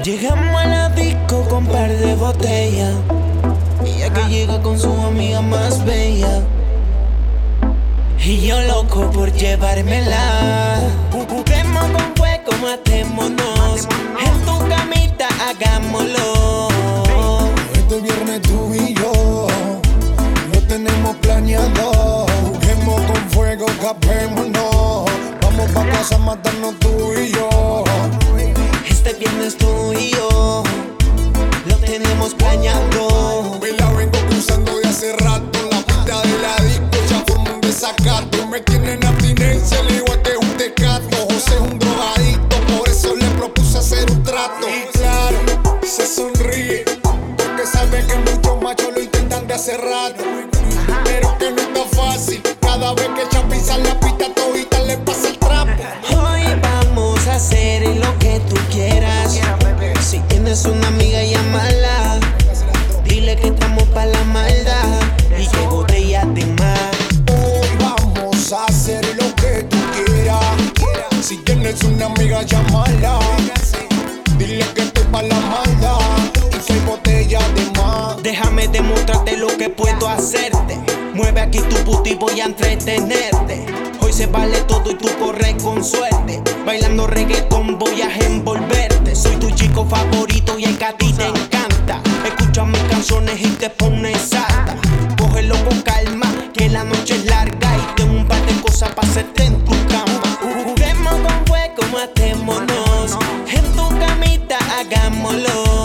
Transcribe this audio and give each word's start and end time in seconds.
Llegamos 0.00 0.60
a 0.60 0.66
la 0.66 0.88
disco 0.88 1.44
con 1.48 1.64
par 1.66 1.88
de 1.88 2.16
botellas. 2.16 2.94
Ella 3.84 4.12
que 4.12 4.24
llega 4.28 4.60
con 4.60 4.76
su 4.76 4.90
amiga 4.90 5.40
más 5.42 5.84
bella. 5.84 6.40
Y 8.18 8.40
yo 8.46 8.60
loco 8.62 9.08
por 9.12 9.32
llevármela. 9.32 10.80
Juguemos 11.12 11.84
con 11.84 12.16
fuego, 12.16 12.52
matémonos. 12.60 13.86
En 14.24 14.40
tu 14.44 14.58
camita 14.68 15.28
hagámoslo. 15.48 16.68
Este 17.74 18.00
viernes 18.00 18.42
tú 18.42 18.74
y 18.74 18.94
yo 18.94 19.46
lo 20.52 20.60
tenemos 20.66 21.14
planeado. 21.16 22.26
Juguemos 22.44 23.00
con 23.02 23.30
fuego, 23.30 23.66
capémonos. 23.80 25.04
Vamos 25.42 25.70
pa' 25.72 25.86
casa 25.86 26.18
matarnos 26.18 26.76
tú 26.80 27.12
y 27.22 27.30
yo. 27.30 27.51
Tienen 38.82 39.04
abstinencia, 39.04 39.78
al 39.78 39.90
igual 39.92 40.22
que 40.22 40.36
un 40.36 40.56
tecato. 40.56 41.16
José 41.28 41.54
es 41.54 41.60
un 41.60 41.78
drogadicto, 41.78 42.56
por 42.76 42.88
eso 42.88 43.14
le 43.14 43.26
propuse 43.30 43.78
hacer 43.78 44.10
un 44.10 44.22
trato. 44.22 44.66
Y 44.68 44.98
claro, 44.98 45.38
se 45.82 46.06
sonríe, 46.06 46.84
porque 47.36 47.66
sabe 47.66 48.04
que 48.06 48.16
muchos 48.16 48.62
machos 48.62 48.92
lo 48.94 49.00
intentan 49.00 49.46
de 49.46 49.54
hace 49.54 49.76
rato. 49.76 50.24
Pero 51.04 51.38
que 51.38 51.50
no 51.50 51.62
está 51.62 51.96
fácil. 51.96 52.42
Cada 52.60 52.94
vez 52.94 53.08
que 53.14 53.22
ella 53.22 53.48
pisa 53.48 53.78
la 53.78 53.98
pista, 54.00 54.26
todita 54.34 54.82
le 54.82 54.98
pasa 54.98 55.28
el 55.28 55.38
trapo. 55.38 55.70
Hoy 56.10 56.42
vamos 56.60 57.26
a 57.28 57.36
hacer 57.36 57.86
lo 57.96 58.18
que 58.18 58.40
tú 58.48 58.56
quieras. 58.70 59.38
Si 60.00 60.18
tienes 60.20 60.64
una 60.64 60.88
amiga, 60.88 61.22
llámala. 61.22 62.20
Dile 63.04 63.36
que 63.36 63.48
estamos 63.48 63.84
pa' 63.88 64.06
la 64.06 64.24
maldad 64.24 64.71
Déjame 78.62 78.78
demostrarte 78.78 79.36
lo 79.38 79.48
que 79.48 79.70
puedo 79.70 80.08
hacerte. 80.08 80.78
Mueve 81.14 81.40
aquí 81.40 81.58
tu 81.58 81.74
puto 81.84 82.08
y 82.08 82.14
voy 82.14 82.40
a 82.40 82.44
entretenerte. 82.44 83.66
Hoy 84.00 84.12
se 84.12 84.26
vale 84.26 84.60
todo 84.62 84.88
y 84.92 84.94
tú 84.94 85.08
corres 85.18 85.60
con 85.60 85.82
suerte. 85.82 86.40
Bailando 86.64 87.08
reggaetón 87.08 87.76
voy 87.76 88.02
a 88.02 88.14
envolverte. 88.24 89.16
Soy 89.16 89.34
tu 89.36 89.50
chico 89.50 89.84
favorito 89.84 90.56
y 90.60 90.64
el 90.64 90.78
que 90.78 90.84
a 90.84 90.96
ti 90.96 91.12
te 91.12 91.26
encanta. 91.26 92.00
Escucha 92.24 92.64
mis 92.64 92.82
canciones 92.82 93.40
y 93.40 93.48
te 93.48 93.68
pones 93.68 94.32
alta. 94.32 94.76
Cógelo 95.18 95.56
con 95.64 95.80
calma, 95.82 96.26
que 96.54 96.68
la 96.68 96.84
noche 96.84 97.16
es 97.16 97.24
larga 97.24 97.76
y 97.76 97.96
tengo 97.96 98.12
un 98.12 98.28
par 98.28 98.46
de 98.46 98.60
cosas 98.60 98.90
para 98.92 99.08
hacerte 99.08 99.42
en 99.42 99.64
tu 99.64 99.72
cama. 99.88 100.22
Juguemos 100.64 101.14
con 101.14 101.46
fuego, 101.46 101.82
matémonos. 101.92 103.18
En 103.50 103.64
tu 103.72 103.88
camita 103.98 104.58
hagámoslo. 104.78 105.81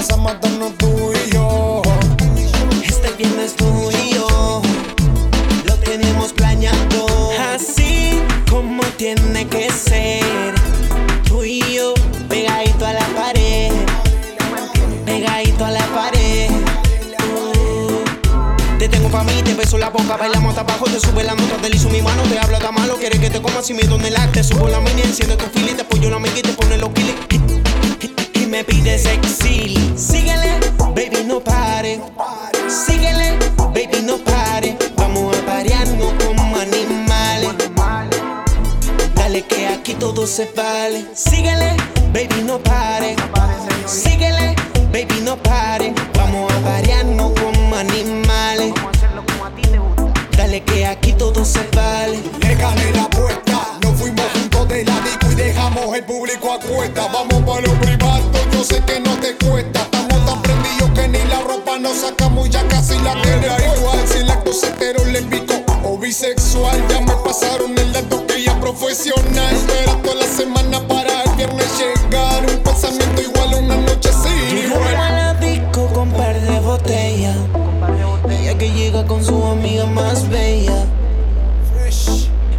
Vamos 0.00 0.12
a 0.14 0.16
matarnos 0.16 0.78
tú 0.78 1.12
y 1.12 1.30
yo. 1.30 1.82
Este 2.82 3.10
viernes 3.18 3.54
tú 3.54 3.90
y 4.02 4.14
yo 4.14 4.62
lo 5.66 5.74
tenemos 5.76 6.32
planeado 6.32 7.06
así 7.52 8.18
como 8.48 8.82
tiene 8.96 9.46
que 9.48 9.70
ser. 9.70 10.54
Tú 11.28 11.44
y 11.44 11.60
yo 11.74 11.92
pegadito 12.30 12.86
a 12.86 12.94
la 12.94 13.06
pared, 13.08 13.72
pegadito 15.04 15.66
a 15.66 15.70
la 15.70 15.86
pared. 15.88 16.48
Te 18.78 18.88
tengo 18.88 19.10
pa' 19.10 19.22
mí, 19.24 19.42
te 19.44 19.52
beso 19.52 19.76
la 19.76 19.90
boca, 19.90 20.16
bailamos 20.16 20.56
hasta 20.56 20.62
abajo, 20.62 20.86
te 20.86 20.98
sube 20.98 21.24
la 21.24 21.34
nota, 21.34 21.58
deslizo 21.60 21.90
mi 21.90 22.00
mano, 22.00 22.22
te 22.22 22.38
hablo 22.38 22.58
tan 22.58 22.74
malo, 22.74 22.96
quieres 22.96 23.20
que 23.20 23.28
te 23.28 23.42
coma 23.42 23.60
si 23.62 23.74
me 23.74 23.82
donde 23.82 24.08
el 24.08 24.14
te 24.32 24.42
subo 24.42 24.66
la 24.66 24.80
mini, 24.80 25.02
enciende 25.02 25.36
tu 25.36 25.44
fili, 25.50 25.74
te 25.74 25.82
apoyo 25.82 26.08
la 26.08 26.18
y 26.26 26.40
te 26.40 26.54
pone 26.54 26.78
los 26.78 26.88
kilis. 26.94 27.49
Me 28.50 28.64
pides 28.64 29.06
exil. 29.06 29.96
Síguele, 29.96 30.58
baby, 30.96 31.22
no 31.24 31.38
pare. 31.38 32.00
Síguele, 32.68 33.38
baby, 33.72 34.02
no 34.02 34.18
pare. 34.18 34.76
Vamos 34.96 35.36
a 35.36 35.46
parearnos 35.46 36.12
como 36.14 36.56
animales. 36.56 37.48
Dale 39.14 39.42
que 39.42 39.68
aquí 39.68 39.94
todo 39.94 40.26
se 40.26 40.50
vale. 40.56 41.06
Síguele, 41.14 41.76
baby, 42.12 42.42
no 42.44 42.58
pare. 42.58 43.14
Síguele, 43.86 44.56
baby, 44.92 45.20
no 45.22 45.36
pare. 45.36 45.94
Vamos 46.14 46.52
a 46.52 46.58
parearnos 46.58 47.30
como 47.40 47.76
animales. 47.76 48.74
Dale 50.36 50.60
que 50.64 50.86
aquí 50.86 51.12
todo 51.12 51.44
se 51.44 51.62
vale. 51.72 51.89
Vamos 56.94 57.42
pa' 57.44 57.60
lo 57.60 57.72
privado, 57.80 58.22
yo 58.52 58.64
sé 58.64 58.82
que 58.84 58.98
no 59.00 59.14
te 59.20 59.36
cuesta. 59.36 59.80
Estamos 59.80 60.26
tan 60.26 60.42
prendidos 60.42 60.90
que 60.94 61.08
ni 61.08 61.18
la 61.28 61.40
ropa 61.40 61.78
nos 61.78 61.96
sacamos 61.98 62.50
ya 62.50 62.66
casi 62.68 62.98
la 62.98 63.20
tela 63.22 63.56
igual. 63.76 63.98
Si 64.06 64.58
setero 64.60 65.04
le 65.04 65.22
pico 65.22 65.54
o 65.84 65.98
bisexual, 65.98 66.82
ya 66.88 67.00
me 67.00 67.12
pasaron 67.24 67.78
el 67.78 67.92
dato 67.92 68.26
que 68.26 68.42
ya 68.42 68.58
profesional. 68.60 69.54
Espera 69.54 69.96
toda 70.02 70.14
la 70.16 70.26
semana 70.26 70.86
para 70.88 71.22
el 71.22 71.30
viernes 71.36 71.68
llegar. 71.78 72.44
Un 72.48 72.58
pensamiento 72.62 73.22
igual 73.22 73.54
a 73.54 73.56
una 73.58 73.76
noche 73.76 74.10
sin 74.12 74.56
Llegamos 74.56 74.86
a 74.86 74.90
igual. 74.90 75.16
la 75.16 75.34
disco 75.34 75.86
con 75.94 76.10
par 76.10 76.40
de 76.40 76.60
botellas. 76.60 77.36
Ella 78.28 78.58
que 78.58 78.70
llega 78.72 79.06
con 79.06 79.24
su 79.24 79.44
amiga 79.44 79.86
más 79.86 80.28
bella. 80.28 80.84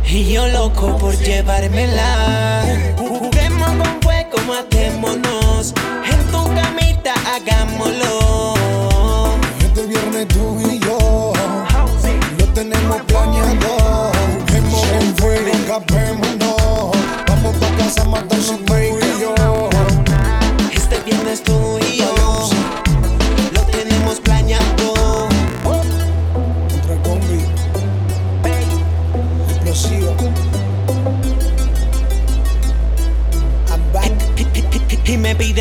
Y 0.06 0.34
yo 0.34 0.48
loco 0.48 0.98
por 0.98 1.18
llevármela. 1.18 2.66
Matémonos. 4.48 5.74
En 6.06 6.32
tu 6.32 6.44
camita 6.56 7.14
hagámoslo. 7.34 8.56
Este 9.64 9.86
viernes 9.86 10.28
tú 10.30 10.60
y 10.70 10.80
yo 10.80 11.34
lo 12.38 12.46
tenemos 12.54 13.02
planeado. 13.04 14.12
Juguemos 14.48 14.86
con 14.86 15.16
fuego, 15.18 15.52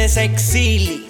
I'm 0.00 1.09